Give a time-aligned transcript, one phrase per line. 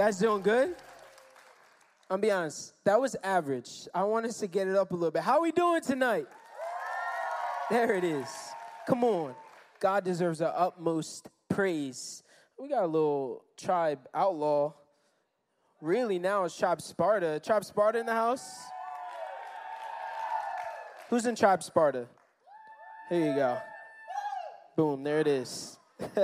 [0.00, 0.74] Guys doing good?
[2.08, 3.86] I'll be honest, that was average.
[3.94, 5.20] I want us to get it up a little bit.
[5.20, 6.26] How we doing tonight?
[7.68, 8.26] There it is.
[8.86, 9.34] Come on.
[9.78, 12.22] God deserves our utmost praise.
[12.58, 14.72] We got a little tribe outlaw.
[15.82, 17.38] Really, now it's Tribe Sparta.
[17.38, 18.50] Tribe Sparta in the house?
[21.10, 22.06] Who's in Tribe Sparta?
[23.10, 23.58] Here you go.
[24.76, 25.78] Boom, there it is.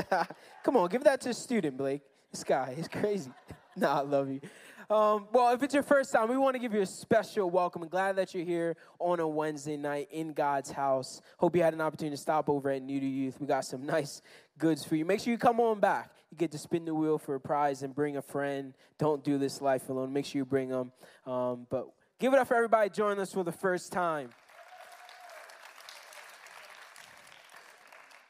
[0.64, 2.00] Come on, give that to a student, Blake.
[2.32, 3.30] This guy is crazy.
[3.80, 4.40] nah, I love you.
[4.88, 7.82] Um, well, if it's your first time, we want to give you a special welcome.
[7.82, 11.20] I'm glad that you're here on a Wednesday night in God's house.
[11.36, 13.38] Hope you had an opportunity to stop over at New to Youth.
[13.38, 14.22] We got some nice
[14.58, 15.04] goods for you.
[15.04, 16.10] Make sure you come on back.
[16.30, 18.72] You get to spin the wheel for a prize and bring a friend.
[18.96, 20.12] Don't do this life alone.
[20.12, 20.92] Make sure you bring them.
[21.26, 24.30] Um, but give it up for everybody joining us for the first time.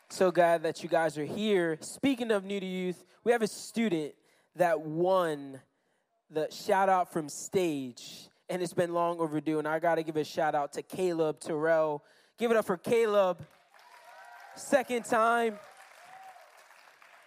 [0.09, 1.77] So glad that you guys are here.
[1.83, 4.15] Speaking of New to Youth, we have a student
[4.57, 5.61] that won
[6.31, 9.59] the shout out from stage, and it's been long overdue.
[9.59, 12.03] And I got to give a shout out to Caleb Terrell.
[12.39, 13.39] Give it up for Caleb.
[14.57, 15.59] Second time.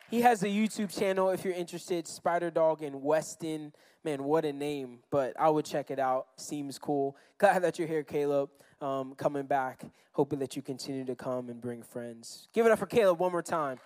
[0.10, 3.74] He has a YouTube channel if you're interested, Spider Dog in Weston.
[4.04, 6.28] Man, what a name, but I would check it out.
[6.36, 7.16] Seems cool.
[7.38, 8.50] Glad that you're here, Caleb,
[8.82, 9.86] um, coming back.
[10.14, 12.48] Hoping that you continue to come and bring friends.
[12.54, 13.80] Give it up for Caleb one more time.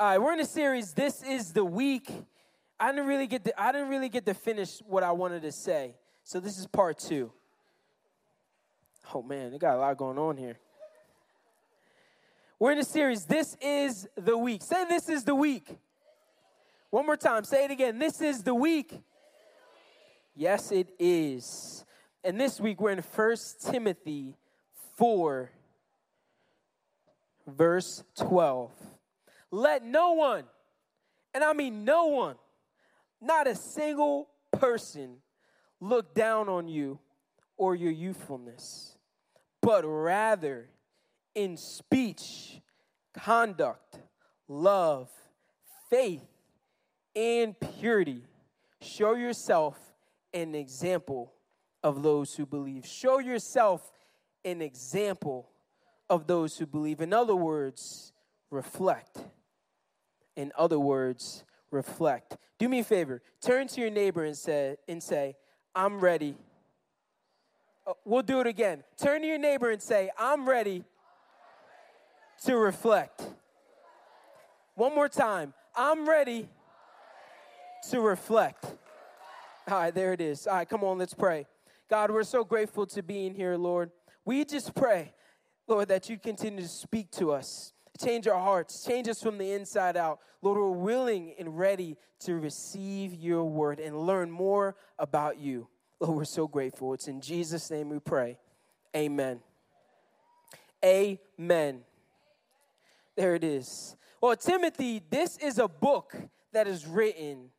[0.00, 0.94] All right, we're in a series.
[0.94, 2.10] This is the week.
[2.80, 5.52] I didn't really get to, I didn't really get to finish what I wanted to
[5.52, 5.94] say.
[6.24, 7.30] So this is part two.
[9.14, 10.58] Oh man, they got a lot going on here.
[12.58, 13.26] We're in a series.
[13.26, 14.62] This is the week.
[14.62, 15.68] Say this is the week.
[16.88, 17.44] One more time.
[17.44, 17.98] Say it again.
[17.98, 19.02] This is the week.
[20.34, 21.84] Yes, it is.
[22.24, 23.36] And this week we're in 1
[23.70, 24.34] Timothy
[24.96, 25.50] 4,
[27.46, 28.70] verse 12.
[29.50, 30.44] Let no one,
[31.34, 32.36] and I mean no one,
[33.20, 35.16] not a single person,
[35.80, 37.00] look down on you
[37.56, 38.96] or your youthfulness,
[39.60, 40.68] but rather
[41.34, 42.60] in speech,
[43.12, 43.98] conduct,
[44.48, 45.10] love,
[45.90, 46.26] faith,
[47.16, 48.22] and purity,
[48.80, 49.76] show yourself
[50.32, 51.32] an example
[51.82, 52.86] of those who believe.
[52.86, 53.90] Show yourself
[54.44, 55.50] an example
[56.08, 57.00] of those who believe.
[57.00, 58.12] In other words,
[58.50, 59.18] reflect
[60.40, 62.36] in other words, reflect.
[62.58, 63.22] Do me a favor.
[63.40, 65.36] Turn to your neighbor and say, and say
[65.74, 66.34] I'm ready.
[67.86, 68.82] Uh, we'll do it again.
[68.96, 70.84] Turn to your neighbor and say, I'm ready
[72.44, 73.22] to reflect.
[74.74, 75.52] One more time.
[75.76, 76.48] I'm ready
[77.90, 78.64] to reflect.
[79.68, 80.46] All right, there it is.
[80.46, 81.46] All right, come on, let's pray.
[81.88, 83.90] God, we're so grateful to be in here, Lord.
[84.24, 85.12] We just pray,
[85.66, 87.72] Lord, that you continue to speak to us.
[88.02, 88.84] Change our hearts.
[88.84, 90.20] Change us from the inside out.
[90.42, 95.68] Lord, we're willing and ready to receive your word and learn more about you.
[96.00, 96.94] Lord, we're so grateful.
[96.94, 98.38] It's in Jesus' name we pray.
[98.96, 99.40] Amen.
[100.84, 101.82] Amen.
[103.16, 103.96] There it is.
[104.20, 106.16] Well, Timothy, this is a book
[106.52, 107.50] that is written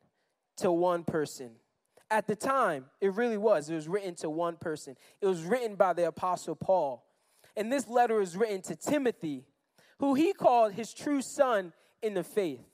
[0.56, 1.52] to one person.
[2.10, 3.70] At the time, it really was.
[3.70, 4.96] It was written to one person.
[5.20, 7.04] It was written by the Apostle Paul.
[7.56, 9.44] And this letter is written to Timothy,
[10.02, 11.72] who he called his true son
[12.02, 12.66] in the faith.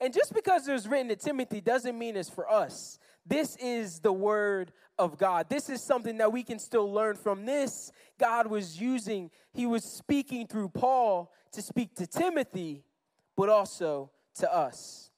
[0.00, 2.98] And just because it was written to Timothy doesn't mean it's for us.
[3.24, 5.48] This is the word of God.
[5.48, 7.92] This is something that we can still learn from this.
[8.18, 12.82] God was using, he was speaking through Paul to speak to Timothy,
[13.36, 14.10] but also
[14.40, 15.12] to us.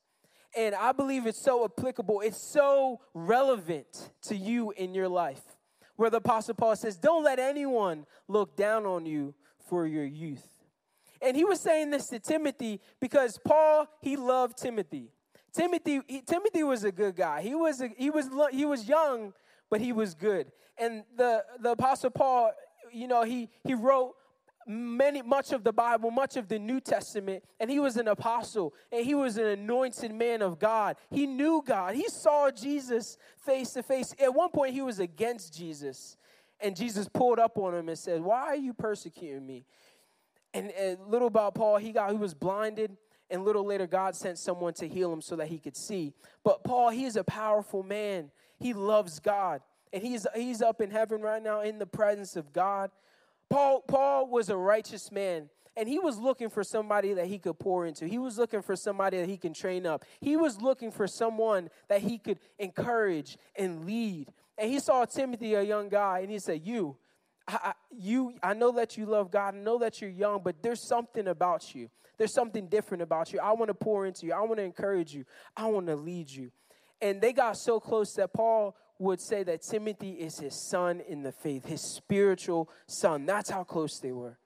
[0.54, 5.56] And I believe it's so applicable, it's so relevant to you in your life.
[5.96, 9.34] Where the Apostle Paul says, Don't let anyone look down on you
[9.70, 10.55] for your youth.
[11.22, 15.10] And he was saying this to Timothy because Paul, he loved Timothy.
[15.52, 17.42] Timothy, he, Timothy was a good guy.
[17.42, 19.32] He was, a, he, was, he was young,
[19.70, 20.52] but he was good.
[20.78, 22.52] And the, the Apostle Paul,
[22.92, 24.14] you know, he, he wrote
[24.66, 28.74] many much of the bible much of the new testament and he was an apostle
[28.90, 33.70] and he was an anointed man of god he knew god he saw jesus face
[33.70, 36.16] to face at one point he was against jesus
[36.58, 39.64] and jesus pulled up on him and said why are you persecuting me
[40.54, 42.96] and, and little about Paul, he got he was blinded,
[43.30, 46.12] and little later God sent someone to heal him so that he could see.
[46.44, 48.30] But Paul, he is a powerful man.
[48.58, 49.60] He loves God,
[49.92, 52.90] and he's he's up in heaven right now in the presence of God.
[53.48, 57.58] Paul Paul was a righteous man and he was looking for somebody that he could
[57.58, 58.06] pour into.
[58.06, 60.04] He was looking for somebody that he can train up.
[60.20, 64.32] He was looking for someone that he could encourage and lead.
[64.56, 66.96] And he saw Timothy, a young guy, and he said, You,
[67.48, 69.54] I, you, I know that you love God.
[69.54, 71.88] I know that you're young, but there's something about you.
[72.18, 73.40] There's something different about you.
[73.40, 74.32] I want to pour into you.
[74.32, 75.24] I want to encourage you.
[75.56, 76.50] I want to lead you.
[77.00, 81.22] And they got so close that Paul would say that Timothy is his son in
[81.22, 83.26] the faith, his spiritual son.
[83.26, 84.38] That's how close they were.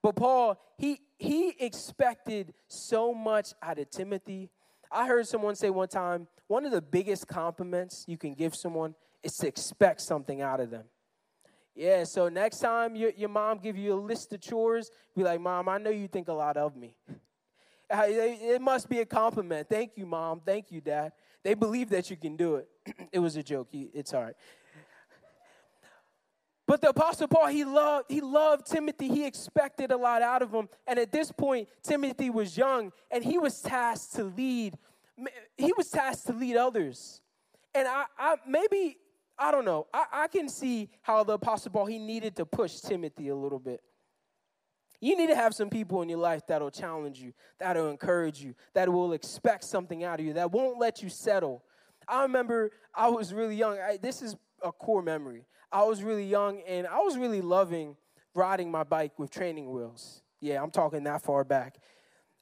[0.00, 4.50] But Paul, he he expected so much out of Timothy.
[4.92, 8.94] I heard someone say one time, one of the biggest compliments you can give someone
[9.24, 10.84] is to expect something out of them.
[11.78, 15.40] Yeah, so next time your, your mom give you a list of chores, be like,
[15.40, 16.96] Mom, I know you think a lot of me.
[17.90, 19.66] It must be a compliment.
[19.66, 20.42] Thank you, Mom.
[20.44, 21.12] Thank you, Dad.
[21.42, 22.68] They believe that you can do it.
[23.12, 23.68] it was a joke.
[23.72, 24.34] It's all right.
[26.66, 29.08] But the apostle Paul, he loved, he loved Timothy.
[29.08, 30.68] He expected a lot out of him.
[30.86, 34.74] And at this point, Timothy was young and he was tasked to lead.
[35.56, 37.22] He was tasked to lead others.
[37.74, 38.98] And I, I maybe,
[39.38, 42.80] I don't know, I, I can see how the apostle Paul, he needed to push
[42.80, 43.80] Timothy a little bit.
[45.00, 48.54] You need to have some people in your life that'll challenge you, that'll encourage you,
[48.74, 51.62] that will expect something out of you, that won't let you settle.
[52.08, 53.78] I remember I was really young.
[53.78, 55.44] I, this is a core memory.
[55.70, 57.96] I was really young and I was really loving
[58.34, 60.22] riding my bike with training wheels.
[60.40, 61.78] Yeah, I'm talking that far back.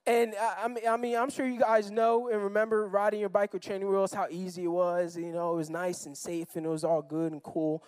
[0.06, 3.62] And I, I mean, I'm sure you guys know and remember riding your bike with
[3.62, 5.16] training wheels, how easy it was.
[5.16, 7.82] You know, it was nice and safe and it was all good and cool.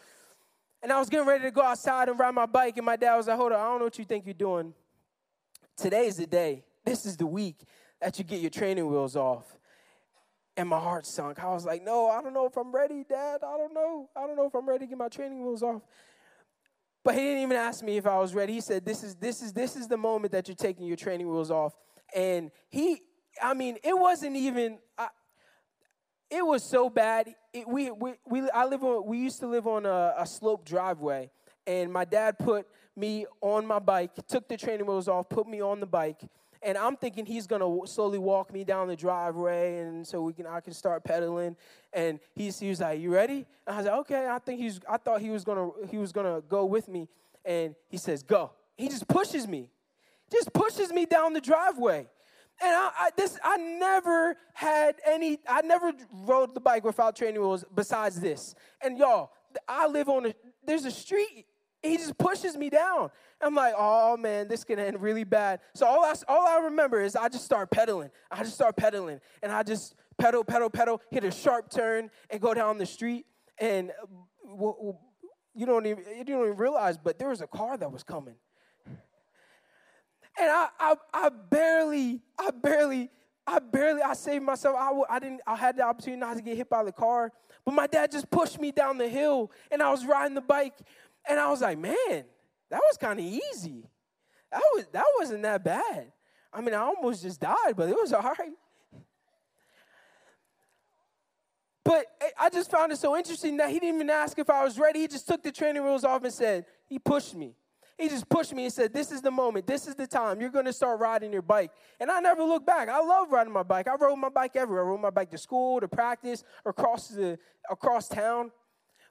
[0.82, 3.17] And I was getting ready to go outside and ride my bike, and my dad
[3.17, 4.75] was like, Hold on, I don't know what you think you're doing.
[5.76, 6.62] Today's the day.
[6.85, 7.65] This is the week
[8.00, 9.44] that you get your training wheels off.
[10.56, 11.43] And my heart sunk.
[11.43, 13.41] I was like, No, I don't know if I'm ready, Dad.
[13.44, 14.09] I don't know.
[14.17, 15.82] I don't know if I'm ready to get my training wheels off.
[17.05, 18.55] But he didn't even ask me if I was ready.
[18.55, 21.29] He said, This is this is this is the moment that you're taking your training
[21.29, 21.75] wheels off.
[22.14, 23.02] And he,
[23.43, 25.08] I mean, it wasn't even I,
[26.31, 27.34] it was so bad.
[27.52, 30.64] It, we, we, we, I live on, we used to live on a, a slope
[30.64, 31.31] driveway,
[31.66, 32.66] and my dad put
[32.96, 36.20] me on my bike, took the training wheels off, put me on the bike,
[36.62, 40.46] and I'm thinking he's gonna slowly walk me down the driveway, and so we can
[40.46, 41.56] I can start pedaling.
[41.93, 44.81] And he's he was like, "You ready?" And I was like, "Okay." I think he's
[44.88, 47.08] I thought he was gonna he was gonna go with me,
[47.44, 49.70] and he says, "Go." He just pushes me,
[50.30, 52.06] just pushes me down the driveway.
[52.60, 57.40] And I, I, this, I never had any, I never rode the bike without training
[57.40, 58.54] wheels besides this.
[58.82, 59.30] And y'all,
[59.69, 60.34] I live on a,
[60.64, 61.46] there's a street.
[61.82, 63.10] He just pushes me down.
[63.40, 65.60] I'm like, oh man, this can end really bad.
[65.75, 68.10] So all I, all I remember is I just start pedaling.
[68.30, 69.20] I just start pedaling.
[69.42, 73.26] And I just pedal, pedal, pedal, hit a sharp turn and go down the street.
[73.60, 73.92] And
[75.54, 78.34] you don't even, you don't even realize, but there was a car that was coming.
[80.40, 83.11] And I, I, I barely, I barely,
[83.46, 84.76] I barely, I saved myself.
[84.78, 87.33] I, I didn't, I had the opportunity not to get hit by the car,
[87.64, 90.75] but my dad just pushed me down the hill, and I was riding the bike,
[91.28, 92.25] and I was like, man,
[92.71, 93.85] that was kind of easy.
[94.52, 96.12] That was, that wasn't that bad.
[96.52, 98.52] I mean, I almost just died, but it was all right.
[101.85, 102.07] But
[102.38, 105.00] I just found it so interesting that he didn't even ask if I was ready.
[105.00, 107.54] He just took the training wheels off and said, he pushed me.
[107.99, 109.67] He just pushed me and said, This is the moment.
[109.67, 110.40] This is the time.
[110.40, 111.73] You're going to start riding your bike.
[111.99, 112.88] And I never looked back.
[112.88, 113.88] I love riding my bike.
[113.88, 114.85] I rode my bike everywhere.
[114.85, 117.38] I rode my bike to school, to practice, across, the,
[117.69, 118.52] across town.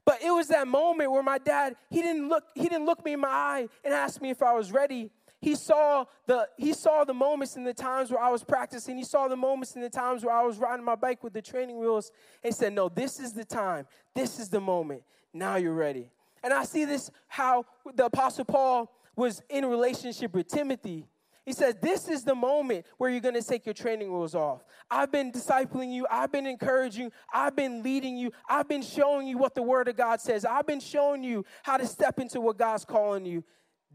[0.06, 3.12] But it was that moment where my dad, he didn't look, he didn't look me
[3.12, 5.12] in my eye and ask me if I was ready.
[5.42, 8.98] He saw the he saw the moments and the times where I was practicing.
[8.98, 11.42] He saw the moments and the times where I was riding my bike with the
[11.42, 12.12] training wheels
[12.44, 13.86] and said, "No, this is the time.
[14.16, 15.04] This is the moment.
[15.34, 16.10] Now you're ready."
[16.44, 17.66] And I see this how
[17.96, 21.06] the Apostle Paul was in relationship with Timothy.
[21.46, 24.66] He says, This is the moment where you're going to take your training wheels off.
[24.92, 26.06] I've been discipling you.
[26.12, 27.12] I've been encouraging you.
[27.34, 28.32] I've been leading you.
[28.50, 30.44] I've been showing you what the Word of God says.
[30.44, 33.46] I've been showing you how to step into what God's calling you.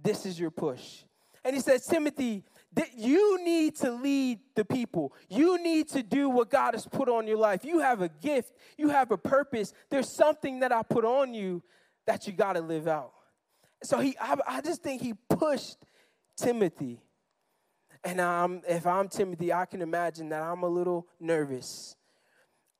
[0.02, 1.04] This is your push.
[1.44, 2.44] And he says, Timothy,
[2.74, 5.12] that you need to lead the people.
[5.28, 7.64] You need to do what God has put on your life.
[7.64, 9.74] You have a gift, you have a purpose.
[9.90, 11.62] There's something that I put on you
[12.06, 13.12] that you got to live out.
[13.82, 15.78] So he, I, I just think he pushed
[16.36, 17.00] Timothy.
[18.04, 21.96] And um, if I'm Timothy, I can imagine that I'm a little nervous.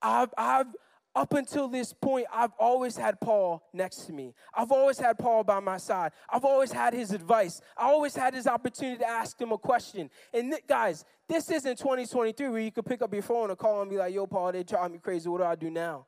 [0.00, 0.66] I've, I've,
[1.14, 4.34] up until this point, I've always had Paul next to me.
[4.54, 6.12] I've always had Paul by my side.
[6.28, 7.60] I've always had his advice.
[7.76, 10.10] I always had his opportunity to ask him a question.
[10.32, 13.82] And th- guys, this isn't 2023 where you could pick up your phone and call
[13.82, 15.28] and be like, yo, Paul, they drive me crazy.
[15.28, 16.06] What do I do now?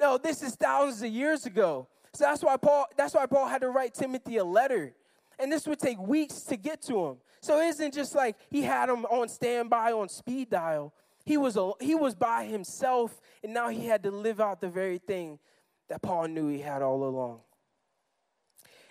[0.00, 1.86] No, this is thousands of years ago.
[2.14, 4.94] So that's why Paul, that's why Paul had to write Timothy a letter.
[5.38, 7.16] And this would take weeks to get to him.
[7.40, 10.92] So it isn't just like he had him on standby on speed dial.
[11.24, 14.68] He was, a, he was by himself, and now he had to live out the
[14.68, 15.38] very thing
[15.88, 17.40] that Paul knew he had all along.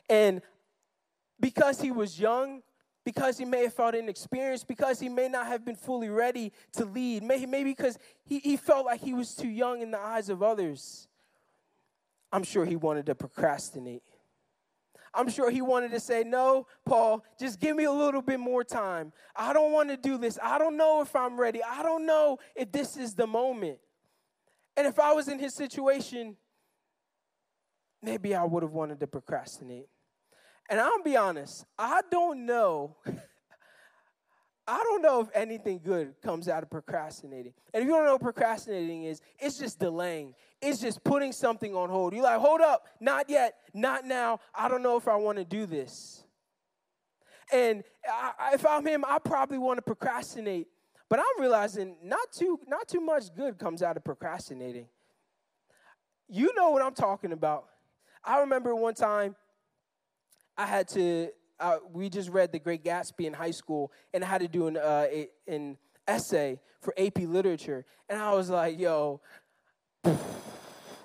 [0.09, 0.41] And
[1.39, 2.63] because he was young,
[3.03, 6.85] because he may have felt inexperienced, because he may not have been fully ready to
[6.85, 10.43] lead, maybe, because he, he felt like he was too young in the eyes of
[10.43, 11.07] others.
[12.31, 14.03] I'm sure he wanted to procrastinate.
[15.13, 18.63] I'm sure he wanted to say, No, Paul, just give me a little bit more
[18.63, 19.11] time.
[19.35, 20.39] I don't want to do this.
[20.41, 21.61] I don't know if I'm ready.
[21.63, 23.79] I don't know if this is the moment.
[24.77, 26.37] And if I was in his situation,
[28.01, 29.87] maybe I would have wanted to procrastinate.
[30.69, 32.95] And I'll be honest, I don't know.
[34.67, 37.53] I don't know if anything good comes out of procrastinating.
[37.73, 40.33] And if you don't know what procrastinating is, it's just delaying.
[40.61, 42.13] It's just putting something on hold.
[42.13, 44.39] You're like, hold up, not yet, not now.
[44.53, 46.23] I don't know if I want to do this.
[47.51, 50.67] And I, if I'm him, I probably want to procrastinate.
[51.09, 54.85] But I'm realizing not too, not too much good comes out of procrastinating.
[56.29, 57.65] You know what I'm talking about.
[58.23, 59.35] I remember one time
[60.57, 64.27] I had to, uh, we just read The Great Gatsby in high school, and I
[64.27, 65.77] had to do an, uh, a, an
[66.07, 67.83] essay for AP Literature.
[68.07, 69.19] And I was like, yo,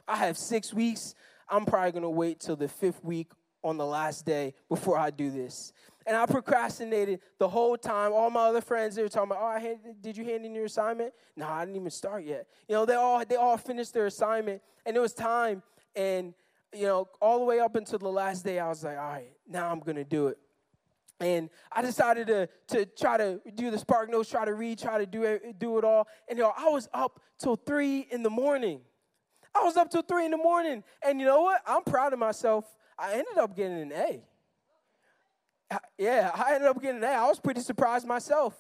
[0.08, 1.14] I have six weeks.
[1.48, 3.30] I'm probably gonna wait till the fifth week
[3.62, 5.72] on the last day before I do this.
[6.06, 8.12] And I procrastinated the whole time.
[8.12, 10.54] All my other friends, they were talking about, oh, I handed, did you hand in
[10.54, 11.12] your assignment?
[11.36, 12.46] No, I didn't even start yet.
[12.68, 15.62] You know, they all they all finished their assignment, and it was time.
[15.96, 16.34] And
[16.72, 19.32] you know, all the way up until the last day, I was like, all right,
[19.48, 20.38] now I'm gonna do it.
[21.18, 24.98] And I decided to, to try to do the Spark Notes, try to read, try
[24.98, 26.06] to do it, do it all.
[26.28, 28.80] And you know, I was up till three in the morning.
[29.56, 30.84] I was up till three in the morning.
[31.02, 31.62] And you know what?
[31.66, 32.64] I'm proud of myself.
[32.98, 34.22] I ended up getting an A.
[35.98, 37.08] Yeah, I ended up getting an A.
[37.08, 38.54] I was pretty surprised myself.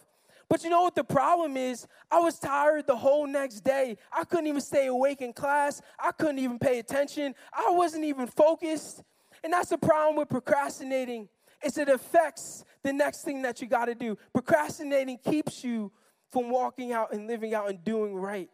[0.48, 1.86] But you know what the problem is?
[2.10, 3.96] I was tired the whole next day.
[4.12, 5.82] I couldn't even stay awake in class.
[5.98, 7.34] I couldn't even pay attention.
[7.52, 9.02] I wasn't even focused.
[9.42, 11.28] And that's the problem with procrastinating.
[11.64, 14.16] Is it affects the next thing that you got to do.
[14.32, 15.90] Procrastinating keeps you
[16.30, 18.48] from walking out and living out and doing right.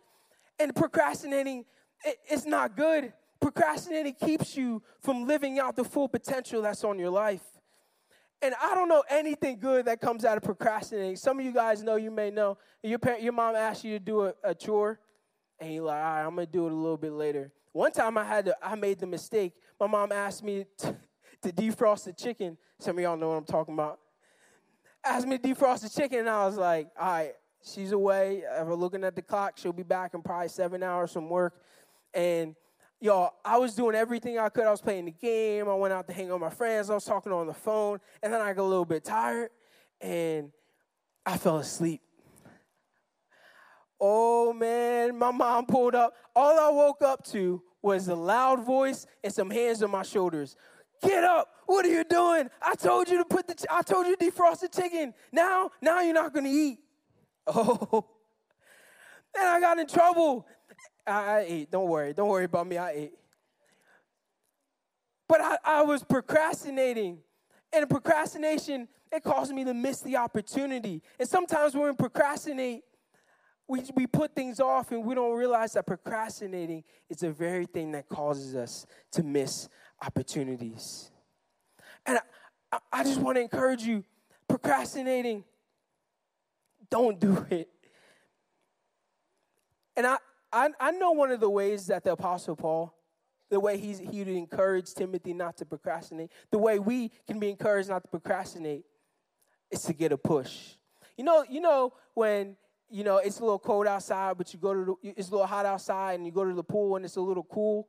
[0.59, 1.67] And procrastinating
[2.05, 3.13] it, it's not good.
[3.41, 7.43] Procrastinating keeps you from living out the full potential that's on your life.
[8.41, 11.17] And I don't know anything good that comes out of procrastinating.
[11.17, 14.05] Some of you guys know, you may know, your, parent, your mom asked you to
[14.05, 14.99] do a, a chore,
[15.61, 17.53] and you're like, all right, I'm gonna do it a little bit later.
[17.73, 19.53] One time I had to, I made the mistake.
[19.79, 20.97] My mom asked me to,
[21.43, 22.59] to defrost the chicken.
[22.81, 24.01] Some of y'all know what I'm talking about.
[25.05, 27.33] Asked me to defrost the chicken, and I was like, all right,
[27.65, 28.43] she's away.
[28.59, 29.55] I'm looking at the clock.
[29.57, 31.55] She'll be back in probably seven hours from work.
[32.15, 32.55] And
[33.01, 34.65] y'all, I was doing everything I could.
[34.65, 35.69] I was playing the game.
[35.69, 36.91] I went out to hang out with my friends.
[36.91, 37.99] I was talking on the phone.
[38.23, 39.51] And then I got a little bit tired
[40.01, 40.51] and
[41.25, 42.01] I fell asleep.
[44.01, 46.15] Oh man, my mom pulled up.
[46.35, 50.57] All I woke up to was a loud voice and some hands on my shoulders.
[51.03, 51.49] Get up!
[51.67, 52.49] What are you doing?
[52.61, 53.67] I told you to put the.
[53.71, 55.15] I told you to defrost the chicken.
[55.33, 56.79] Now, now you're not gonna eat.
[57.49, 58.07] Oh,
[59.37, 60.47] and I got in trouble.
[61.07, 61.71] I, I ate.
[61.71, 62.13] Don't worry.
[62.13, 62.79] Don't worry about me.
[62.79, 63.13] I ate.
[65.29, 67.19] But I, I was procrastinating.
[67.73, 71.03] And procrastination, it caused me to miss the opportunity.
[71.19, 72.83] And sometimes when we procrastinate,
[73.67, 77.93] we, we put things off and we don't realize that procrastinating is the very thing
[77.93, 79.69] that causes us to miss
[80.05, 81.11] opportunities.
[82.05, 82.19] And
[82.71, 84.05] I, I just want to encourage you
[84.49, 85.45] procrastinating,
[86.91, 87.71] don't do it.
[89.97, 90.17] And I,
[90.53, 92.95] I, I know one of the ways that the Apostle Paul,
[93.51, 97.89] the way he's, he encourage Timothy not to procrastinate, the way we can be encouraged
[97.89, 98.85] not to procrastinate
[99.71, 100.75] is to get a push.
[101.17, 102.57] You know, you know when
[102.91, 105.47] you know it's a little cold outside, but you go to the, it's a little
[105.47, 107.89] hot outside, and you go to the pool and it's a little cool,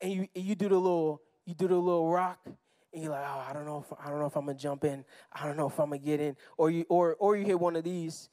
[0.00, 2.38] and you you do the little you do the little rock,
[2.92, 4.84] and you're like, oh, I don't know if I don't know if I'm gonna jump
[4.84, 7.58] in, I don't know if I'm gonna get in, or you or or you hit
[7.58, 8.28] one of these,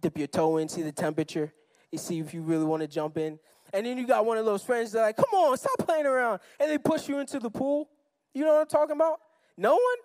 [0.00, 1.52] dip your toe in, see the temperature,
[1.90, 3.38] you see if you really want to jump in.
[3.72, 6.40] And then you got one of those friends that like, come on, stop playing around.
[6.58, 7.88] And they push you into the pool.
[8.34, 9.20] You know what I'm talking about?
[9.56, 9.96] No one?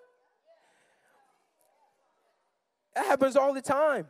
[2.95, 4.07] That happens all the time.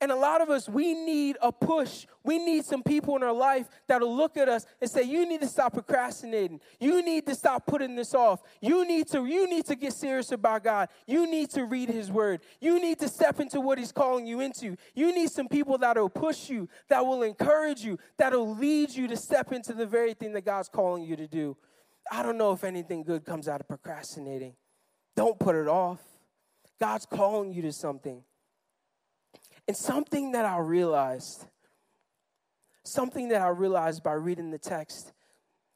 [0.00, 2.06] And a lot of us, we need a push.
[2.22, 5.40] We need some people in our life that'll look at us and say, "You need
[5.40, 6.60] to stop procrastinating.
[6.78, 8.40] You need to stop putting this off.
[8.60, 10.88] You need to you need to get serious about God.
[11.06, 12.42] You need to read his word.
[12.60, 14.76] You need to step into what he's calling you into.
[14.94, 19.16] You need some people that'll push you, that will encourage you, that'll lead you to
[19.16, 21.56] step into the very thing that God's calling you to do."
[22.10, 24.54] I don't know if anything good comes out of procrastinating.
[25.16, 26.00] Don't put it off.
[26.78, 28.22] God's calling you to something.
[29.68, 31.44] And something that I realized,
[32.84, 35.12] something that I realized by reading the text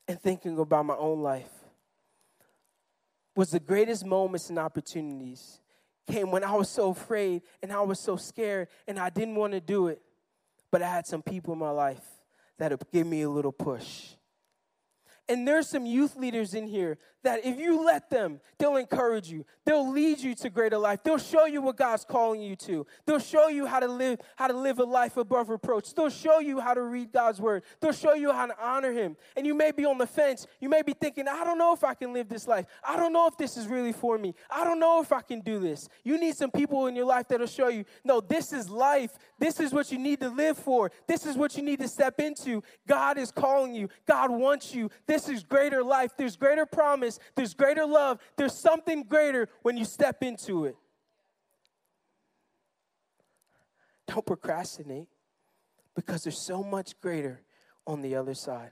[0.08, 1.50] and thinking about my own life,
[3.36, 5.60] was the greatest moments and opportunities
[6.10, 9.52] came when I was so afraid and I was so scared and I didn't want
[9.52, 10.00] to do it.
[10.70, 12.02] But I had some people in my life
[12.58, 14.14] that would give me a little push.
[15.28, 19.44] And there's some youth leaders in here that if you let them, they'll encourage you.
[19.64, 21.02] They'll lead you to greater life.
[21.02, 22.86] They'll show you what God's calling you to.
[23.06, 25.94] They'll show you how to live how to live a life above reproach.
[25.94, 27.62] They'll show you how to read God's word.
[27.80, 29.16] They'll show you how to honor him.
[29.36, 30.46] And you may be on the fence.
[30.60, 32.66] You may be thinking, "I don't know if I can live this life.
[32.82, 34.34] I don't know if this is really for me.
[34.50, 37.28] I don't know if I can do this." You need some people in your life
[37.28, 39.18] that'll show you, "No, this is life.
[39.38, 40.90] This is what you need to live for.
[41.06, 42.62] This is what you need to step into.
[42.86, 43.88] God is calling you.
[44.06, 44.90] God wants you.
[45.06, 46.12] This is greater life.
[46.16, 47.11] There's greater promise.
[47.34, 48.18] There's there's greater love.
[48.36, 50.76] There's something greater when you step into it.
[54.06, 55.08] Don't procrastinate
[55.94, 57.42] because there's so much greater
[57.86, 58.70] on the other side.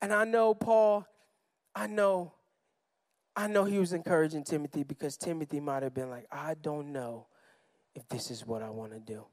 [0.00, 1.06] And I know Paul,
[1.74, 2.32] I know,
[3.36, 7.26] I know he was encouraging Timothy because Timothy might have been like, I don't know
[7.94, 9.24] if this is what I want to do.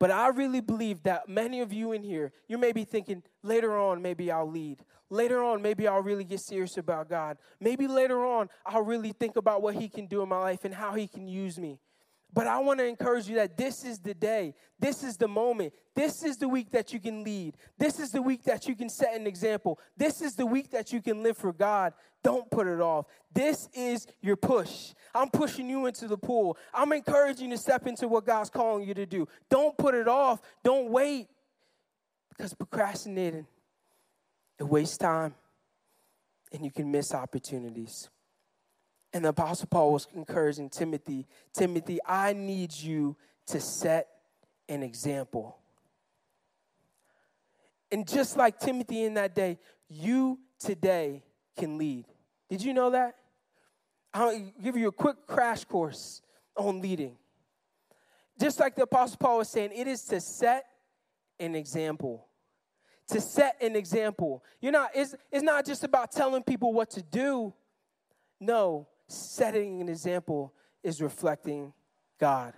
[0.00, 3.78] But I really believe that many of you in here, you may be thinking, later
[3.78, 4.82] on, maybe I'll lead.
[5.10, 7.36] Later on, maybe I'll really get serious about God.
[7.60, 10.74] Maybe later on, I'll really think about what He can do in my life and
[10.74, 11.78] how He can use me.
[12.32, 14.54] But I want to encourage you that this is the day.
[14.78, 15.72] This is the moment.
[15.96, 17.56] This is the week that you can lead.
[17.78, 19.80] This is the week that you can set an example.
[19.96, 21.92] This is the week that you can live for God.
[22.22, 23.06] Don't put it off.
[23.32, 24.92] This is your push.
[25.14, 26.56] I'm pushing you into the pool.
[26.72, 29.26] I'm encouraging you to step into what God's calling you to do.
[29.48, 30.40] Don't put it off.
[30.62, 31.28] Don't wait.
[32.28, 33.46] Because procrastinating,
[34.58, 35.34] it wastes time
[36.52, 38.08] and you can miss opportunities.
[39.12, 44.08] And the Apostle Paul was encouraging Timothy Timothy, I need you to set
[44.68, 45.58] an example.
[47.90, 51.24] And just like Timothy in that day, you today
[51.58, 52.06] can lead.
[52.48, 53.16] Did you know that?
[54.14, 56.22] I'll give you a quick crash course
[56.56, 57.16] on leading.
[58.40, 60.66] Just like the Apostle Paul was saying, it is to set
[61.38, 62.26] an example.
[63.08, 64.44] To set an example.
[64.60, 67.52] You're not, it's, it's not just about telling people what to do.
[68.40, 71.72] No, setting an example is reflecting
[72.18, 72.54] God.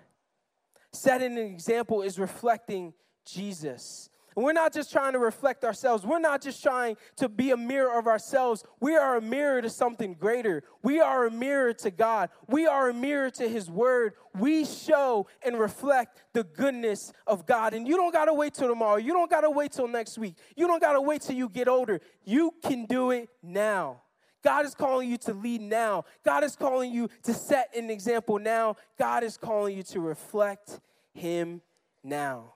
[0.93, 2.93] Setting an example is reflecting
[3.25, 4.11] Jesus.
[4.35, 6.07] And we're not just trying to reflect ourselves.
[6.07, 8.65] We're not just trying to be a mirror of ourselves.
[8.81, 10.63] We are a mirror to something greater.
[10.83, 12.31] We are a mirror to God.
[12.47, 14.15] We are a mirror to His Word.
[14.39, 17.75] We show and reflect the goodness of God.
[17.75, 18.97] And you don't got to wait till tomorrow.
[18.97, 20.37] You don't got to wait till next week.
[20.57, 22.01] You don't got to wait till you get older.
[22.25, 24.03] You can do it now.
[24.43, 26.05] God is calling you to lead now.
[26.25, 28.77] God is calling you to set an example now.
[28.99, 30.81] God is calling you to reflect
[31.15, 31.63] Him
[32.03, 32.55] now.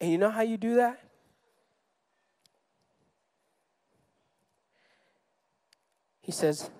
[0.00, 1.00] And you know how you do that?
[6.20, 6.70] He says,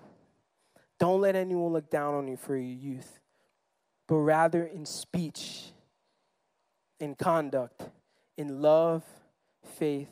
[0.99, 3.19] Don't let anyone look down on you for your youth,
[4.07, 5.71] but rather in speech,
[6.99, 7.83] in conduct,
[8.35, 9.03] in love,
[9.63, 10.11] faith,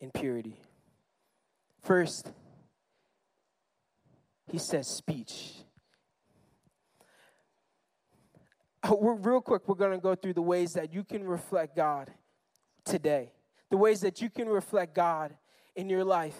[0.00, 0.60] and purity.
[1.84, 2.32] First,
[4.50, 5.52] he says speech.
[8.82, 11.76] Oh, we're, real quick, we're going to go through the ways that you can reflect
[11.76, 12.10] God
[12.86, 13.32] today.
[13.70, 15.36] The ways that you can reflect God
[15.76, 16.38] in your life,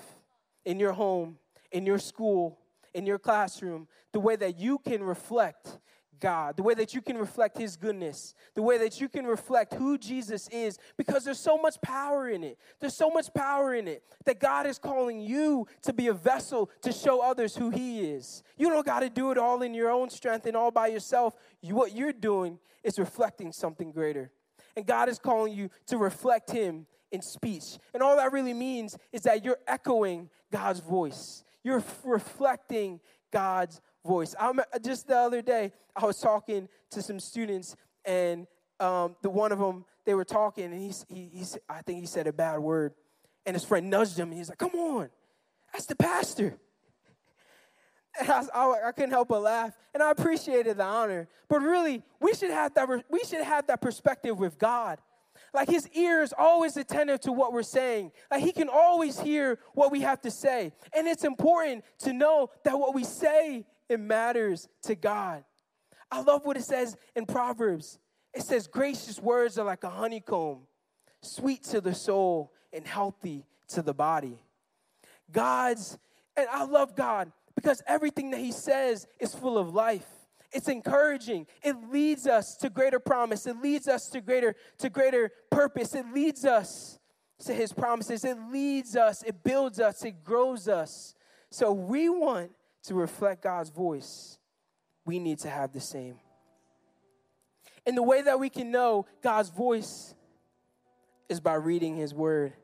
[0.65, 1.37] in your home,
[1.73, 2.59] in your school,
[2.95, 3.87] in your classroom.
[4.13, 5.79] The way that you can reflect
[6.21, 9.75] God, the way that you can reflect His goodness, the way that you can reflect
[9.75, 12.59] who Jesus is, because there's so much power in it.
[12.81, 16.71] There's so much power in it that God is calling you to be a vessel
[16.83, 18.43] to show others who He is.
[18.57, 21.35] You don't got to do it all in your own strength and all by yourself.
[21.61, 24.31] You, what you're doing is reflecting something greater.
[24.77, 27.79] And God is calling you to reflect Him in speech.
[27.93, 33.01] And all that really means is that you're echoing God's voice, you're f- reflecting
[33.33, 34.35] God's voice.
[34.39, 38.47] I'm, just the other day, I was talking to some students, and
[38.81, 40.93] um, the one of them, they were talking, and he,
[41.33, 42.95] he's, I think he said a bad word.
[43.47, 45.11] And his friend nudged him, and he's like, Come on,
[45.73, 46.57] that's the pastor.
[48.17, 51.27] And I, I, I, couldn't help but laugh, and I appreciated the honor.
[51.49, 52.89] But really, we should have that.
[53.11, 55.01] We should have that perspective with God.
[55.53, 58.13] Like his ear is always attentive to what we're saying.
[58.31, 60.73] Like he can always hear what we have to say.
[60.97, 65.45] And it's important to know that what we say it matters to God.
[66.11, 67.99] I love what it says in Proverbs.
[68.33, 70.61] It says, Gracious words are like a honeycomb,
[71.23, 74.39] sweet to the soul and healthy to the body.
[75.31, 75.99] God's,
[76.37, 80.07] and I love God because everything that He says is full of life.
[80.53, 81.47] It's encouraging.
[81.65, 83.47] It leads us to greater promise.
[83.47, 85.95] It leads us to greater, to greater purpose.
[85.95, 86.99] It leads us
[87.45, 88.25] to His promises.
[88.25, 91.15] It leads us, it builds us, it grows us
[91.51, 92.53] So we want
[92.85, 94.39] to reflect God's voice.
[95.05, 96.17] We need to have the same.
[97.87, 100.15] And the way that we can know God's voice
[101.29, 102.55] is by reading His Word.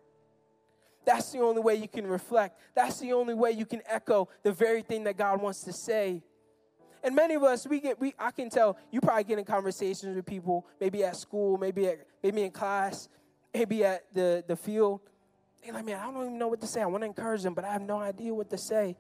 [1.05, 2.59] That's the only way you can reflect.
[2.75, 6.23] That's the only way you can echo the very thing that God wants to say.
[7.03, 10.15] And many of us, we get, we, I can tell you probably get in conversations
[10.15, 13.09] with people, maybe at school, maybe at, maybe in class,
[13.55, 15.01] maybe at the, the field.
[15.65, 16.83] They're like, man, I don't even know what to say.
[16.83, 18.97] I want to encourage them, but I have no idea what to say.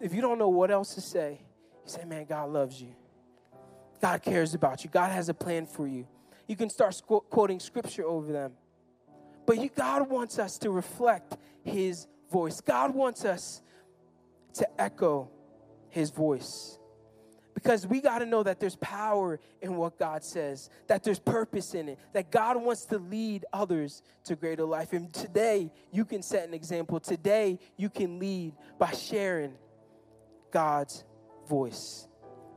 [0.00, 1.40] If you don't know what else to say,
[1.84, 2.94] you say, man, God loves you.
[4.00, 4.90] God cares about you.
[4.90, 6.06] God has a plan for you.
[6.46, 8.52] You can start quoting scripture over them.
[9.46, 12.60] But you, God wants us to reflect His voice.
[12.60, 13.62] God wants us
[14.54, 15.30] to echo
[15.88, 16.78] His voice.
[17.54, 21.74] Because we got to know that there's power in what God says, that there's purpose
[21.74, 24.92] in it, that God wants to lead others to greater life.
[24.92, 27.00] And today, you can set an example.
[27.00, 29.54] Today, you can lead by sharing
[30.54, 31.04] God's
[31.46, 32.08] voice.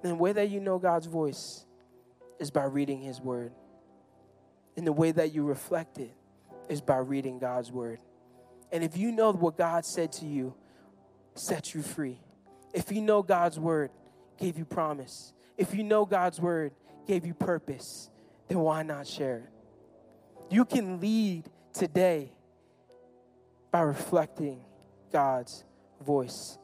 [0.02, 1.66] And the way that you know God's voice
[2.40, 3.52] is by reading His Word.
[4.78, 6.16] And the way that you reflect it
[6.70, 8.00] is by reading God's Word.
[8.72, 10.54] And if you know what God said to you,
[11.36, 12.22] set you free.
[12.74, 13.92] If you know God's Word,
[14.38, 16.74] gave you promise, if you know God's word
[17.08, 18.10] gave you purpose,
[18.48, 20.54] then why not share it?
[20.54, 22.32] You can lead today
[23.72, 24.62] by reflecting
[25.12, 25.66] God's
[26.06, 26.58] voice.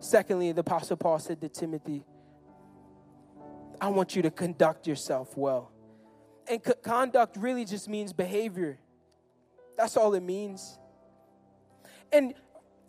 [0.00, 2.04] Secondly, the Apostle Paul said to Timothy,
[3.80, 5.70] I want you to conduct yourself well.
[6.48, 8.78] And c- conduct really just means behavior.
[9.76, 10.78] That's all it means.
[12.12, 12.34] And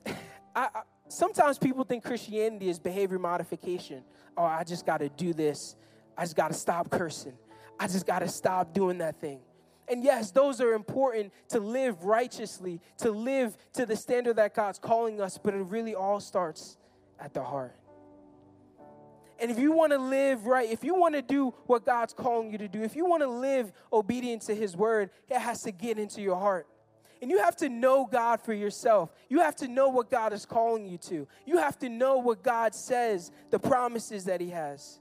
[0.56, 0.70] I,
[1.10, 4.04] sometimes people think Christianity is behavior modification.
[4.38, 5.76] Oh, I just got to do this.
[6.18, 7.38] I just got to stop cursing.
[7.78, 9.40] I just got to stop doing that thing.
[9.90, 14.80] And yes, those are important to live righteously, to live to the standard that God's
[14.80, 16.78] calling us, but it really all starts
[17.22, 17.76] at the heart.
[19.40, 22.52] And if you want to live right, if you want to do what God's calling
[22.52, 25.72] you to do, if you want to live obedient to His word, it has to
[25.72, 26.68] get into your heart.
[27.22, 29.12] And you have to know God for yourself.
[29.30, 31.28] You have to know what God is calling you to.
[31.46, 35.00] You have to know what God says, the promises that He has.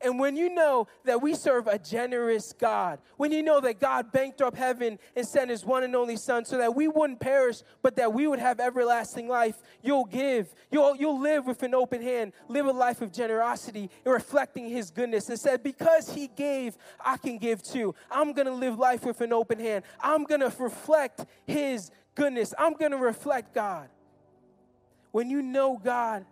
[0.00, 4.12] And when you know that we serve a generous God, when you know that God
[4.12, 7.62] banked up heaven and sent his one and only Son so that we wouldn't perish,
[7.82, 10.54] but that we would have everlasting life, you'll give.
[10.70, 15.28] You'll, you'll live with an open hand, live a life of generosity reflecting his goodness.
[15.28, 17.94] And said, Because he gave, I can give too.
[18.10, 19.84] I'm going to live life with an open hand.
[20.00, 22.54] I'm going to reflect his goodness.
[22.56, 23.88] I'm going to reflect God.
[25.10, 26.24] When you know God,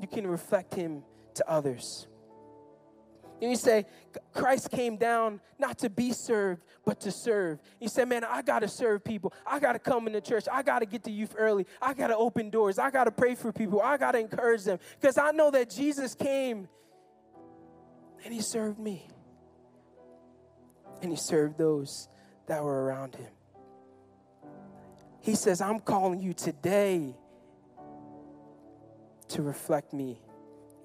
[0.00, 2.06] you can reflect him to others.
[3.42, 3.86] And you say,
[4.32, 7.58] Christ came down not to be served, but to serve.
[7.80, 9.32] You say, man, I got to serve people.
[9.44, 10.44] I got to come into church.
[10.50, 11.66] I got to get to youth early.
[11.80, 12.78] I got to open doors.
[12.78, 13.82] I got to pray for people.
[13.82, 16.68] I got to encourage them because I know that Jesus came
[18.24, 19.08] and he served me.
[21.02, 22.08] And he served those
[22.46, 23.32] that were around him.
[25.18, 27.16] He says, I'm calling you today
[29.30, 30.20] to reflect me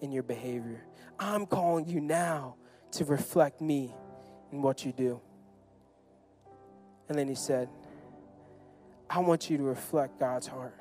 [0.02, 0.86] in your behavior.
[1.20, 2.56] I'm calling you now
[2.92, 3.94] to reflect me
[4.52, 5.22] in what you do.
[7.10, 7.70] And then he said,
[9.10, 10.76] I want you to reflect God's heart.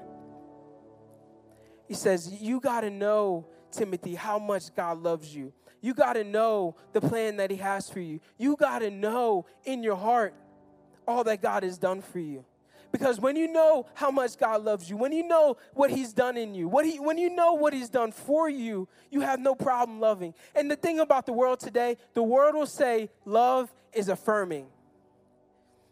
[1.86, 5.52] He says, You got to know, Timothy, how much God loves you.
[5.80, 8.20] You got to know the plan that He has for you.
[8.38, 10.34] You got to know in your heart
[11.06, 12.44] all that God has done for you.
[12.92, 16.36] Because when you know how much God loves you, when you know what He's done
[16.36, 19.54] in you, what he, when you know what He's done for you, you have no
[19.54, 20.34] problem loving.
[20.54, 24.66] And the thing about the world today, the world will say love is affirming.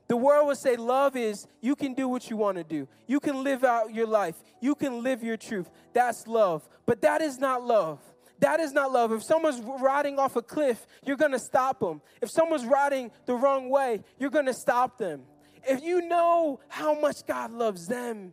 [0.07, 2.87] The world will say love is you can do what you want to do.
[3.07, 4.37] You can live out your life.
[4.61, 5.71] You can live your truth.
[5.95, 6.69] That's love.
[6.85, 8.01] But that is not love.
[8.41, 9.13] That is not love.
[9.13, 12.03] If someone's riding off a cliff, you're going to stop them.
[12.21, 15.23] If someone's riding the wrong way, you're going to stop them.
[15.67, 18.33] If you know how much God loves them,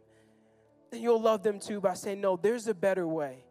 [0.91, 3.43] then you'll love them too by saying, No, there's a better way.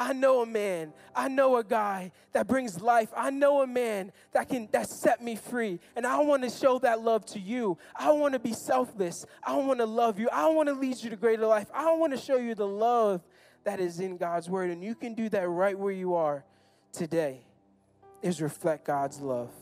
[0.00, 3.08] I know a man, I know a guy that brings life.
[3.16, 5.80] I know a man that can that set me free.
[5.96, 7.78] And I want to show that love to you.
[7.96, 9.26] I want to be selfless.
[9.42, 10.28] I want to love you.
[10.30, 11.66] I want to lead you to greater life.
[11.74, 13.22] I want to show you the love
[13.64, 14.70] that is in God's word.
[14.70, 16.44] And you can do that right where you are
[16.92, 17.40] today.
[18.22, 19.52] Is reflect God's love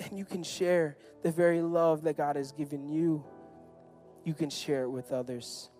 [0.00, 3.24] and you can share the very love that God has given you.
[4.24, 5.70] You can share it with others.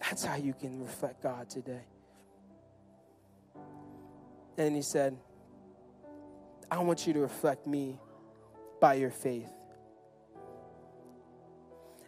[0.00, 1.84] That's how you can reflect God today.
[4.58, 5.16] And he said,
[6.70, 7.98] I want you to reflect me
[8.80, 9.50] by your faith.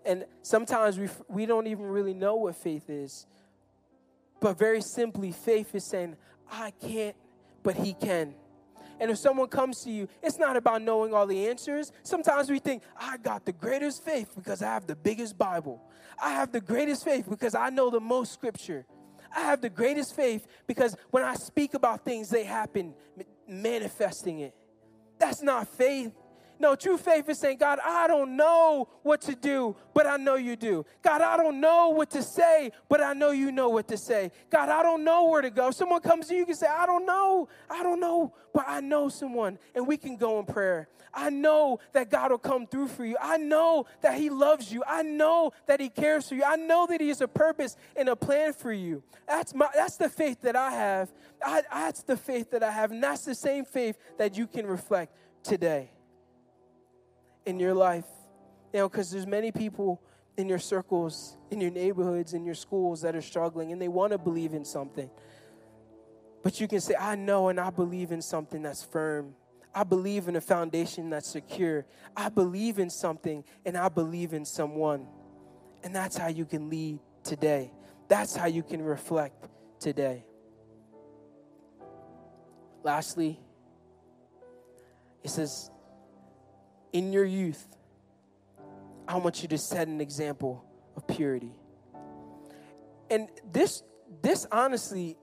[0.05, 3.27] And sometimes we, we don't even really know what faith is.
[4.41, 6.17] But very simply, faith is saying,
[6.51, 7.17] I can't,
[7.63, 8.35] but He can.
[9.03, 11.91] And if someone comes to you, it's not about knowing all the answers.
[12.05, 15.83] Sometimes we think, I got the greatest faith because I have the biggest Bible.
[16.23, 18.87] I have the greatest faith because I know the most scripture.
[19.37, 22.95] I have the greatest faith because when I speak about things, they happen,
[23.49, 24.55] manifesting it.
[25.19, 26.13] That's not faith.
[26.63, 30.37] No, true faith is saying, God, I don't know what to do, but I know
[30.37, 30.87] you do.
[31.03, 34.31] God, I don't know what to say, but I know you know what to say.
[34.49, 35.73] God, I don't know where to go.
[35.73, 37.49] Someone comes to you, you can say, I don't know.
[37.69, 40.89] I don't know, but I know someone, and we can go in prayer.
[41.13, 43.17] I know that God will come through for you.
[43.21, 44.85] I know that He loves you.
[44.87, 46.45] I know that He cares for you.
[46.45, 49.03] I know that He has a purpose and a plan for you.
[49.27, 51.13] That's my that's the faith that I have.
[51.45, 54.65] I, that's the faith that I have, and that's the same faith that you can
[54.65, 55.91] reflect today
[57.47, 58.07] in your life.
[58.73, 60.03] You know, because there's many people
[60.37, 64.13] in your circles, in your neighborhoods, in your schools that are struggling and they want
[64.13, 65.11] to believe in something.
[66.43, 69.35] But you can say, I know and I believe in something that's firm.
[69.75, 71.87] I believe in a foundation that's secure.
[72.17, 75.07] I believe in something and I believe in someone.
[75.83, 77.73] And that's how you can lead today.
[78.09, 79.49] That's how you can reflect
[79.81, 80.25] today.
[82.83, 83.39] Lastly,
[85.23, 85.71] it says,
[86.93, 87.67] in your youth,
[89.09, 90.65] I want you to set an example
[90.97, 91.53] of purity.
[93.11, 93.83] And this,
[94.23, 95.17] this honestly,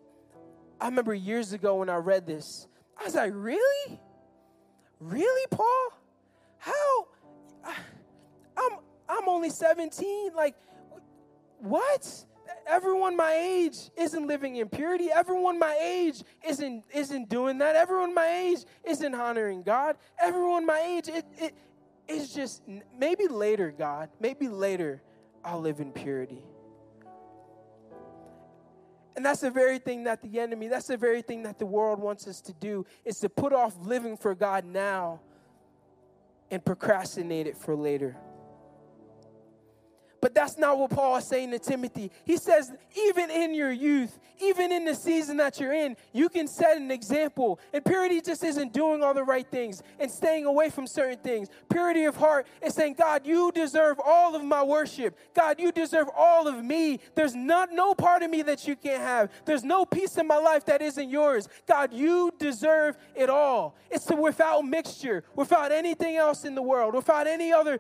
[0.79, 2.67] I remember years ago when I read this,
[2.99, 3.99] I was like, really?
[4.99, 5.89] Really, Paul?
[6.58, 7.08] How?
[8.58, 10.32] I'm, I'm only 17.
[10.36, 10.55] Like,
[11.60, 12.25] what?
[12.67, 15.09] Everyone my age isn't living in purity.
[15.13, 17.75] Everyone my age isn't isn't doing that.
[17.75, 19.97] Everyone my age isn't honoring God.
[20.21, 21.55] Everyone my age it, it
[22.07, 22.63] it's just
[22.97, 24.09] maybe later, God.
[24.19, 25.01] Maybe later
[25.43, 26.43] I'll live in purity.
[29.15, 31.99] And that's the very thing that the enemy, that's the very thing that the world
[31.99, 35.19] wants us to do, is to put off living for God now
[36.49, 38.15] and procrastinate it for later.
[40.21, 42.12] But that's not what Paul is saying to Timothy.
[42.25, 42.71] He says,
[43.08, 46.91] even in your youth, even in the season that you're in, you can set an
[46.91, 47.60] example.
[47.73, 51.49] And purity just isn't doing all the right things and staying away from certain things.
[51.69, 55.17] Purity of heart is saying, God, you deserve all of my worship.
[55.34, 56.99] God, you deserve all of me.
[57.15, 59.29] There's not no part of me that you can't have.
[59.45, 61.47] There's no piece in my life that isn't yours.
[61.67, 63.75] God, you deserve it all.
[63.89, 67.79] It's without mixture, without anything else in the world, without any other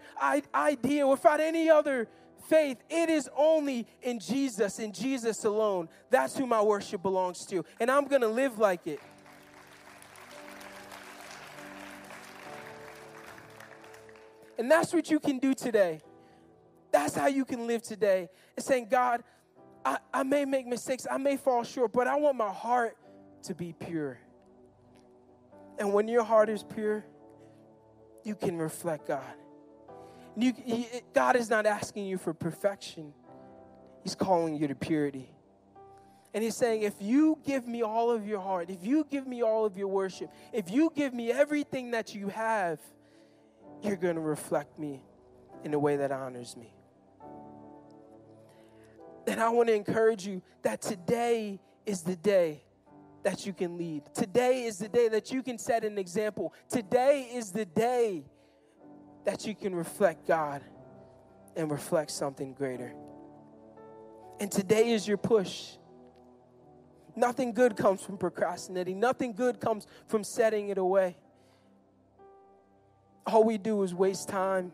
[0.53, 2.07] idea, without any other
[2.49, 5.87] faith, it is only in Jesus, in Jesus alone.
[6.09, 7.63] That's who my worship belongs to.
[7.79, 8.99] And I'm going to live like it.
[14.57, 16.01] And that's what you can do today.
[16.91, 18.27] That's how you can live today.
[18.57, 19.23] It's saying, God,
[19.85, 22.97] I, I may make mistakes, I may fall short, but I want my heart
[23.43, 24.19] to be pure.
[25.77, 27.05] And when your heart is pure,
[28.25, 29.23] you can reflect God.
[30.35, 33.13] You, he, God is not asking you for perfection,
[34.03, 35.29] He's calling you to purity.
[36.33, 39.41] And He's saying, if you give me all of your heart, if you give me
[39.41, 42.79] all of your worship, if you give me everything that you have,
[43.81, 45.01] you're going to reflect me
[45.63, 46.73] in a way that honors me.
[49.27, 52.63] And I want to encourage you that today is the day
[53.23, 54.03] that you can lead.
[54.13, 56.53] Today is the day that you can set an example.
[56.69, 58.23] Today is the day
[59.25, 60.61] that you can reflect God
[61.55, 62.93] and reflect something greater.
[64.39, 65.71] And today is your push.
[67.15, 71.17] Nothing good comes from procrastinating, nothing good comes from setting it away.
[73.25, 74.71] All we do is waste time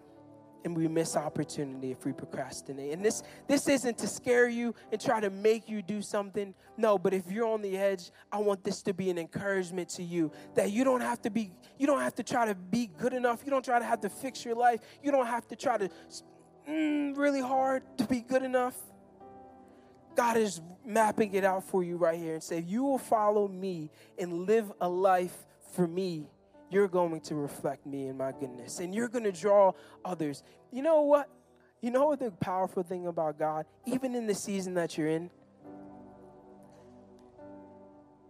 [0.65, 2.91] and we miss opportunity if we procrastinate.
[2.91, 6.53] And this this isn't to scare you and try to make you do something.
[6.75, 10.03] No, but if you're on the edge, I want this to be an encouragement to
[10.03, 13.13] you that you don't have to be you don't have to try to be good
[13.13, 13.43] enough.
[13.45, 14.81] You don't try to have to fix your life.
[15.03, 15.89] You don't have to try to
[16.67, 18.75] mm, really hard to be good enough.
[20.15, 23.91] God is mapping it out for you right here and say, "You will follow me
[24.17, 26.27] and live a life for me."
[26.69, 29.71] You're going to reflect me in my goodness and you're going to draw
[30.03, 30.43] others.
[30.71, 31.29] You know what?
[31.81, 35.29] You know what the powerful thing about God, even in the season that you're in?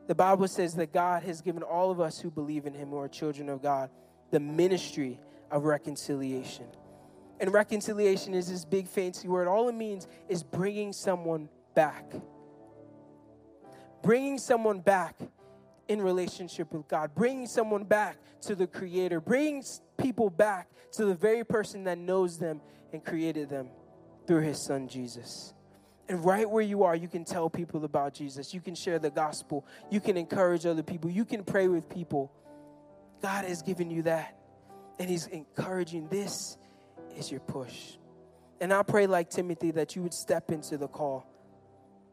[0.08, 3.00] The Bible says that God has given all of us who believe in Him, who
[3.00, 3.89] are children of God,
[4.32, 5.19] the ministry
[5.50, 6.65] of reconciliation.
[7.39, 9.48] And reconciliation is this big fancy word.
[9.48, 12.12] All it means is bringing someone back.
[14.04, 15.15] Bringing someone back
[15.88, 19.63] in relationship with God, bringing someone back to the Creator, bringing
[19.98, 23.69] people back to the very person that knows them and created them
[24.26, 25.54] through his son Jesus.
[26.08, 28.54] And right where you are, you can tell people about Jesus.
[28.54, 29.65] You can share the gospel.
[29.89, 31.10] You can encourage other people.
[31.10, 32.32] You can pray with people.
[33.21, 34.38] God has given you that.
[35.00, 36.58] And He's encouraging this
[37.17, 37.98] is your push.
[38.62, 41.28] And I pray, like Timothy, that you would step into the call,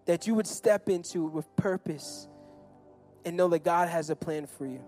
[0.07, 2.29] that you would step into it with purpose
[3.25, 4.81] and know that God has a plan for you.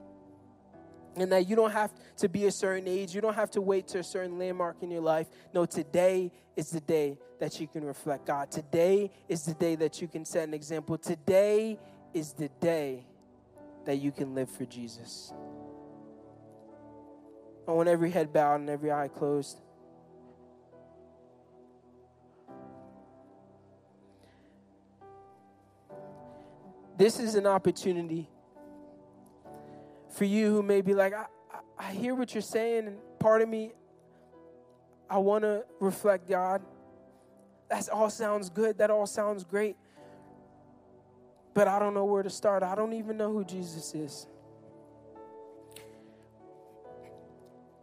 [1.16, 3.14] And that you don't have to be a certain age.
[3.14, 5.28] You don't have to wait to a certain landmark in your life.
[5.52, 8.50] No, today is the day that you can reflect God.
[8.50, 10.98] Today is the day that you can set an example.
[10.98, 11.78] Today
[12.12, 13.06] is the day
[13.84, 15.32] that you can live for Jesus.
[17.68, 19.60] I want every head bowed and every eye closed.
[26.96, 28.28] This is an opportunity
[30.10, 33.42] for you who may be like, I, I, I hear what you're saying, and part
[33.42, 33.72] of me,
[35.10, 36.62] I want to reflect God.
[37.68, 38.78] That all sounds good.
[38.78, 39.76] That all sounds great.
[41.52, 42.62] But I don't know where to start.
[42.62, 44.26] I don't even know who Jesus is.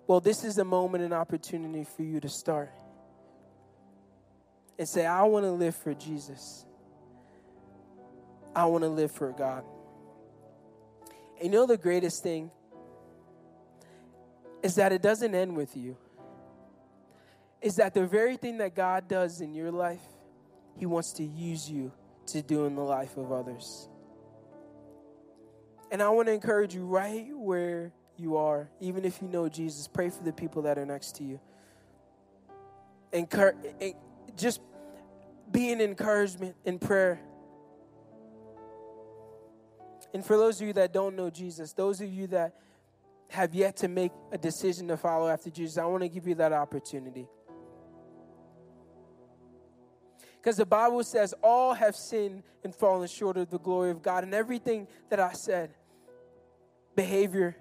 [0.08, 2.71] Well, this is a moment and opportunity for you to start
[4.78, 6.65] and say, I want to live for Jesus.
[8.56, 9.64] I want to live for God.
[11.42, 12.52] And you know the greatest thing
[14.62, 15.98] is that it doesn't end with you.
[17.62, 20.02] Is that the very thing that God does in your life,
[20.78, 21.92] He wants to use you
[22.28, 23.88] to do in the life of others.
[25.92, 29.88] And I want to encourage you right where you are, even if you know Jesus,
[29.88, 31.40] pray for the people that are next to you.
[33.12, 33.56] Encour-
[34.38, 34.62] just
[35.52, 37.20] be an encouragement in prayer
[40.13, 42.56] and for those of you that don't know Jesus, those of you that
[43.30, 46.36] have yet to make a decision to follow after Jesus, I want to give you
[46.36, 47.28] that opportunity.
[50.36, 54.24] Because the Bible says, all have sinned and fallen short of the glory of God.
[54.24, 55.69] And everything that I said
[56.95, 57.56] behavior,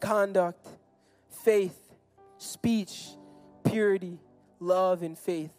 [0.00, 0.66] conduct,
[1.44, 1.78] faith,
[2.38, 3.10] speech,
[3.64, 4.18] purity,
[4.58, 5.52] love, and faith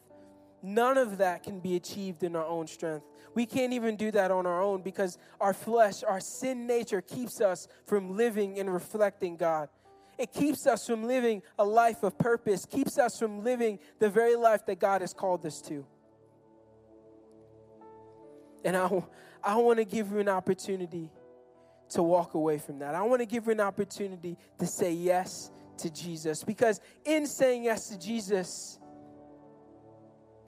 [0.62, 3.06] none of that can be achieved in our own strength.
[3.34, 7.39] We can't even do that on our own because our flesh, our sin nature, keeps
[7.39, 9.70] us from living and reflecting God.
[10.17, 14.36] It keeps us from living a life of purpose, keeps us from living the very
[14.36, 15.86] life that God has called us to.
[18.63, 19.04] And I,
[19.44, 21.10] I want to give you an opportunity
[21.89, 22.96] to walk away from that.
[22.96, 27.63] I want to give you an opportunity to say yes to Jesus because in saying
[27.63, 28.80] yes to Jesus,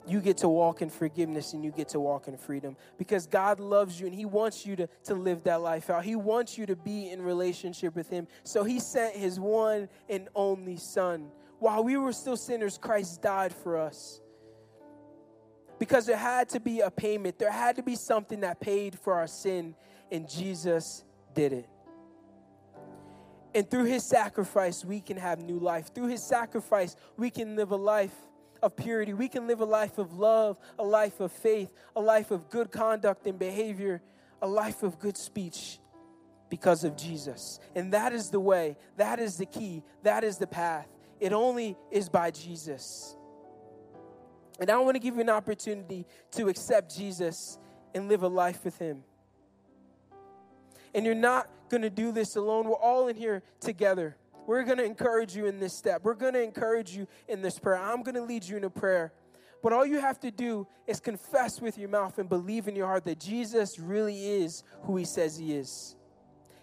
[0.06, 3.58] you get to walk in forgiveness and you get to walk in freedom because God
[3.58, 6.04] loves you and He wants you to, to live that life out.
[6.04, 8.26] He wants you to be in relationship with Him.
[8.42, 11.30] So He sent His one and only Son.
[11.58, 14.20] While we were still sinners, Christ died for us.
[15.78, 19.14] Because there had to be a payment, there had to be something that paid for
[19.14, 19.74] our sin,
[20.10, 21.68] and Jesus did it.
[23.54, 25.94] And through His sacrifice, we can have new life.
[25.94, 28.14] Through His sacrifice, we can live a life
[28.64, 29.12] of purity.
[29.12, 32.72] We can live a life of love, a life of faith, a life of good
[32.72, 34.02] conduct and behavior,
[34.42, 35.78] a life of good speech
[36.48, 37.60] because of Jesus.
[37.74, 40.88] And that is the way, that is the key, that is the path.
[41.20, 43.16] It only is by Jesus.
[44.60, 47.58] And I want to give you an opportunity to accept Jesus
[47.94, 49.04] and live a life with Him.
[50.94, 52.68] And you're not going to do this alone.
[52.68, 54.16] We're all in here together.
[54.46, 56.02] We're going to encourage you in this step.
[56.04, 57.78] We're going to encourage you in this prayer.
[57.78, 59.12] I'm going to lead you in a prayer.
[59.62, 62.86] But all you have to do is confess with your mouth and believe in your
[62.86, 65.96] heart that Jesus really is who he says he is.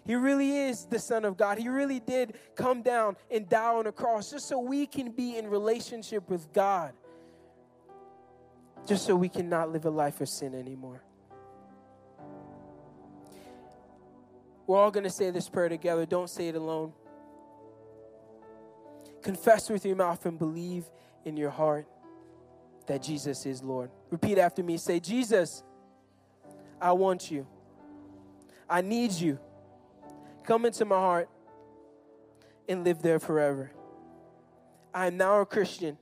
[0.04, 1.58] He really is the Son of God.
[1.58, 5.36] He really did come down and die on a cross just so we can be
[5.36, 6.92] in relationship with God,
[8.86, 11.02] just so we cannot live a life of sin anymore.
[14.66, 16.06] We're all going to say this prayer together.
[16.06, 16.92] Don't say it alone.
[19.22, 20.84] Confess with your mouth and believe
[21.24, 21.86] in your heart
[22.86, 23.90] that Jesus is Lord.
[24.10, 24.76] Repeat after me.
[24.76, 25.62] Say, Jesus,
[26.80, 27.46] I want you.
[28.68, 29.38] I need you.
[30.44, 31.28] Come into my heart
[32.68, 33.70] and live there forever.
[34.92, 35.96] I am now a Christian,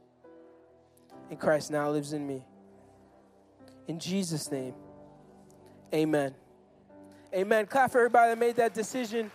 [1.29, 2.45] and Christ now lives in me.
[3.87, 4.75] In Jesus' name,
[5.95, 6.35] amen.
[7.33, 7.67] Amen.
[7.67, 9.31] Clap for everybody that made that decision.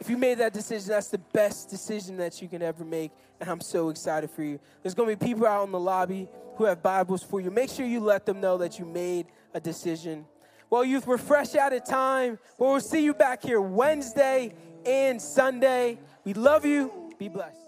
[0.00, 3.12] If you made that decision, that's the best decision that you can ever make.
[3.38, 4.58] And I'm so excited for you.
[4.82, 6.26] There's going to be people out in the lobby
[6.56, 7.50] who have Bibles for you.
[7.50, 10.24] Make sure you let them know that you made a decision.
[10.70, 14.54] Well, youth, we're fresh out of time, but we'll see you back here Wednesday
[14.86, 15.98] and Sunday.
[16.24, 17.12] We love you.
[17.18, 17.58] Be blessed.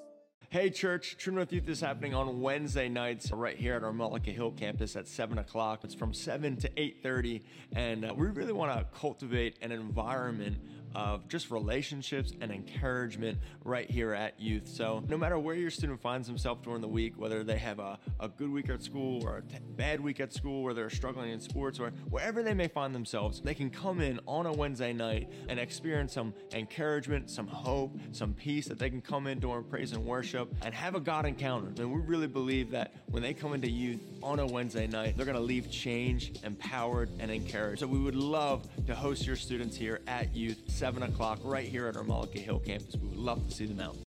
[0.53, 4.35] Hey, church, True North Youth is happening on Wednesday nights right here at our Mullica
[4.35, 5.81] Hill campus at 7 o'clock.
[5.83, 7.43] It's from 7 to 8.30,
[7.75, 10.59] and uh, we really want to cultivate an environment
[10.95, 14.69] of just relationships and encouragement right here at youth.
[14.69, 17.99] So, no matter where your student finds himself during the week, whether they have a,
[18.21, 21.31] a good week at school or a t- bad week at school, or they're struggling
[21.31, 24.93] in sports, or wherever they may find themselves, they can come in on a Wednesday
[24.93, 29.65] night and experience some encouragement, some hope, some peace that they can come in during
[29.65, 31.69] praise and worship and have a God encounter.
[31.81, 35.27] And we really believe that when they come into youth on a Wednesday night, they're
[35.27, 37.81] going to leave changed, empowered, and encouraged.
[37.81, 41.87] So, we would love to host your students here at youth 7 o'clock right here
[41.87, 42.97] at our Mullica Hill campus.
[42.97, 43.97] We would love to see them out.